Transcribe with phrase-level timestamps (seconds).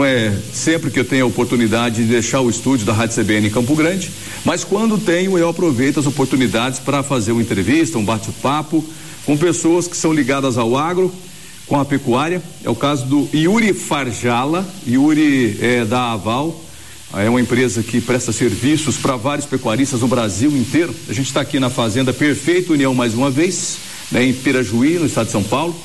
[0.00, 3.48] não é sempre que eu tenho a oportunidade de deixar o estúdio da Rádio CBN
[3.48, 4.10] em Campo Grande,
[4.46, 8.82] mas quando tenho eu aproveito as oportunidades para fazer uma entrevista, um bate-papo
[9.26, 11.12] com pessoas que são ligadas ao agro,
[11.66, 12.42] com a pecuária.
[12.64, 16.58] É o caso do Yuri Farjala, Yuri é da Aval,
[17.14, 20.94] é uma empresa que presta serviços para vários pecuaristas no Brasil inteiro.
[21.10, 23.76] A gente está aqui na Fazenda Perfeito União mais uma vez,
[24.10, 25.76] né, em Pirajuí, no estado de São Paulo.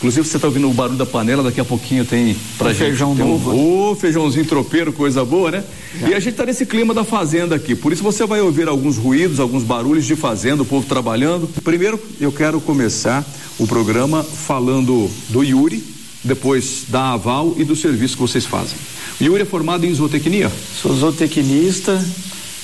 [0.00, 2.78] Inclusive você está ouvindo o barulho da panela, daqui a pouquinho tem pra um gente.
[2.78, 3.52] Feijão tem novo.
[3.52, 5.64] Um, oh, feijãozinho tropeiro, coisa boa, né?
[6.08, 7.74] E a gente está nesse clima da fazenda aqui.
[7.74, 11.46] Por isso você vai ouvir alguns ruídos, alguns barulhos de fazenda, o povo trabalhando.
[11.62, 13.22] Primeiro, eu quero começar
[13.58, 15.84] o programa falando do Yuri,
[16.24, 18.78] depois da Aval e do serviço que vocês fazem.
[19.20, 20.50] O Yuri é formado em zootecnia?
[20.80, 22.02] Sou zootecnista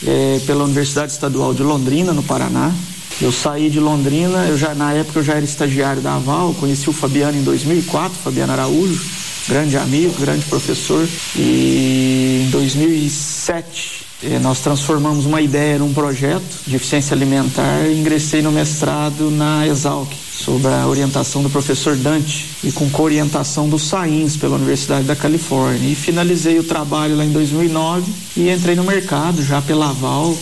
[0.07, 2.73] é, pela Universidade Estadual de Londrina, no Paraná.
[3.21, 6.91] Eu saí de Londrina, eu já na época eu já era estagiário da Aval, conheci
[6.91, 9.03] o Fabiano em 2004, Fabiano Araújo,
[9.49, 11.09] grande amigo, grande professor.
[11.35, 18.43] E em 2007 eh, nós transformamos uma ideia num projeto de eficiência alimentar e ingressei
[18.43, 24.37] no mestrado na Exalc, sob a orientação do professor Dante e com coorientação do Sainz
[24.37, 25.91] pela Universidade da Califórnia.
[25.91, 30.37] E finalizei o trabalho lá em 2009 e entrei no mercado já pela Aval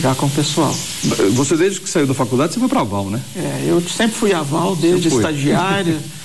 [0.00, 0.74] já com o pessoal.
[1.32, 3.20] Você desde que saiu da faculdade, você foi para Aval, né?
[3.36, 5.98] É, eu sempre fui aval, desde estagiário.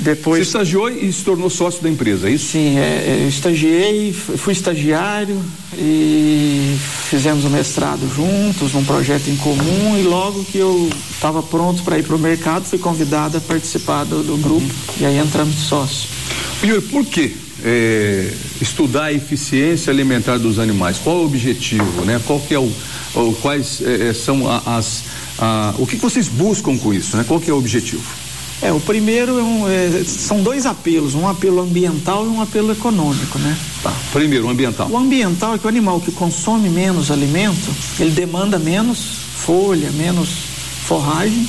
[0.00, 0.38] Depois.
[0.38, 2.52] Você estagiou e se tornou sócio da empresa, é isso?
[2.52, 5.42] Sim, é, eu estagiei, fui estagiário
[5.76, 6.76] e
[7.08, 9.98] fizemos o mestrado juntos, num projeto em comum.
[9.98, 14.04] E logo que eu estava pronto para ir para o mercado, fui convidado a participar
[14.04, 14.62] do, do grupo.
[14.62, 14.94] Uhum.
[15.00, 16.08] E aí entramos de sócio.
[16.62, 17.32] Yuri, por quê?
[17.64, 20.98] É, estudar a eficiência alimentar dos animais.
[20.98, 22.20] Qual é o objetivo, né?
[22.26, 22.70] Qual que é o,
[23.14, 25.04] o quais é, são as
[25.38, 27.24] a, o que vocês buscam com isso, né?
[27.26, 28.02] Qual que é o objetivo?
[28.60, 32.72] É, o primeiro é um, é, são dois apelos, um apelo ambiental e um apelo
[32.72, 33.56] econômico, né?
[33.82, 33.92] Tá.
[34.12, 34.88] Primeiro, o ambiental.
[34.90, 38.98] O ambiental é que o animal que consome menos alimento, ele demanda menos
[39.36, 40.28] folha, menos
[40.84, 41.46] forragem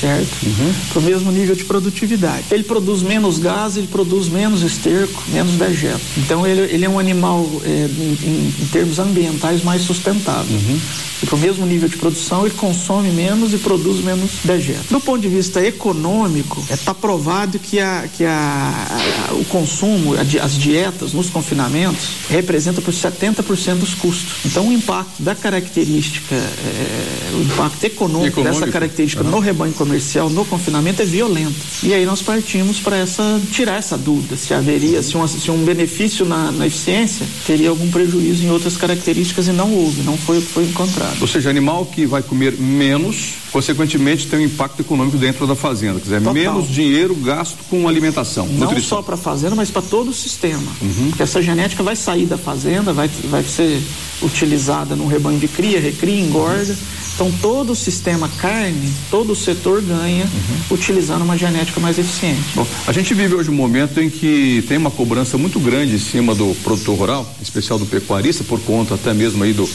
[0.00, 0.30] certo?
[0.44, 0.72] Uhum.
[0.90, 2.44] Para o mesmo nível de produtividade.
[2.50, 6.00] Ele produz menos gás, ele produz menos esterco, menos dejeto.
[6.16, 10.56] Então ele, ele é um animal, é, em, em, termos ambientais, mais sustentável.
[10.56, 10.80] Uhum.
[11.22, 14.84] E para o mesmo nível de produção, ele consome menos e produz menos dejeto.
[14.90, 19.44] Do ponto de vista econômico, está é, tá provado que, a, que a, a, o
[19.44, 24.44] consumo, as dietas nos confinamentos, representa por 70% dos custos.
[24.44, 28.60] Então o impacto da característica, é, o impacto econômico, econômico.
[28.60, 29.30] dessa característica uhum.
[29.30, 31.54] no rebanho comercial no confinamento é violento.
[31.82, 35.64] E aí nós partimos para essa tirar essa dúvida se haveria se, uma, se um
[35.64, 40.38] benefício na, na, eficiência teria algum prejuízo em outras características e não houve, não foi
[40.38, 41.07] o que foi encontrado.
[41.20, 45.94] Ou seja, animal que vai comer menos, consequentemente tem um impacto econômico dentro da fazenda,
[45.94, 46.34] quer dizer, Total.
[46.34, 48.98] menos dinheiro gasto com alimentação, não nutrição.
[48.98, 50.70] só para a fazenda, mas para todo o sistema.
[50.80, 51.08] Uhum.
[51.10, 53.80] Porque essa genética vai sair da fazenda, vai, vai ser
[54.22, 56.76] utilizada no rebanho de cria, recria, engorda.
[57.14, 60.76] Então todo o sistema carne, todo o setor ganha uhum.
[60.76, 62.40] utilizando uma genética mais eficiente.
[62.54, 65.98] Bom, a gente vive hoje um momento em que tem uma cobrança muito grande em
[65.98, 69.68] cima do produtor rural, em especial do pecuarista, por conta até mesmo aí do,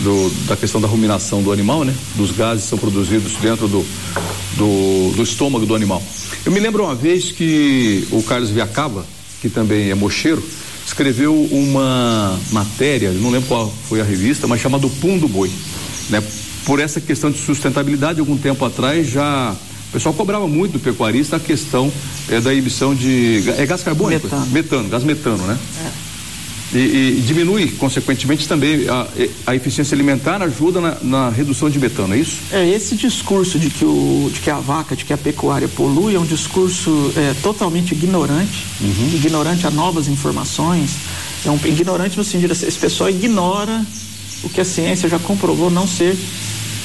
[0.00, 1.94] do da questão da ruminação do animal, né?
[2.16, 3.84] Dos gases que são produzidos dentro do,
[4.56, 6.02] do, do estômago do animal.
[6.44, 9.04] Eu me lembro uma vez que o Carlos Viacaba,
[9.40, 10.42] que também é mocheiro,
[10.86, 15.50] escreveu uma matéria, não lembro qual foi a revista, mas chamada Pum do Boi,
[16.08, 16.22] né?
[16.64, 19.54] por essa questão de sustentabilidade, algum tempo atrás já
[19.88, 21.92] o pessoal cobrava muito do pecuarista a questão
[22.28, 25.58] é, da emissão de é gás carbônico, metano, metano gás metano, né?
[25.84, 26.09] É.
[26.72, 26.78] E,
[27.18, 29.06] e, diminui, consequentemente, também a,
[29.46, 32.36] a eficiência alimentar ajuda na, na, redução de metano, é isso?
[32.52, 36.14] É, esse discurso de que, o, de que a vaca, de que a pecuária polui
[36.14, 39.10] é um discurso é, totalmente ignorante, uhum.
[39.14, 40.90] ignorante a novas informações,
[41.44, 43.84] é um ignorante no sentido, esse pessoal ignora
[44.44, 46.16] o que a ciência já comprovou não ser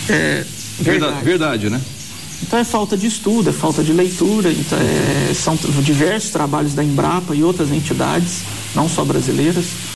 [0.10, 0.44] é,
[0.80, 1.24] verdade.
[1.24, 1.80] verdade, né?
[2.44, 6.84] Então é falta de estudo, é falta de leitura, então é, são diversos trabalhos da
[6.84, 8.44] Embrapa e outras entidades,
[8.76, 9.66] não só brasileiras,